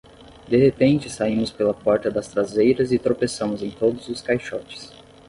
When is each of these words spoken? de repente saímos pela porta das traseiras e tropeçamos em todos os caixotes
de 0.47 0.57
repente 0.57 1.11
saímos 1.11 1.51
pela 1.51 1.75
porta 1.75 2.09
das 2.09 2.27
traseiras 2.27 2.91
e 2.91 2.97
tropeçamos 2.97 3.61
em 3.61 3.69
todos 3.69 4.07
os 4.09 4.19
caixotes 4.19 4.91